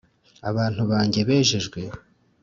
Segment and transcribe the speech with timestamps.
[0.49, 1.79] abantu banjye bejejwe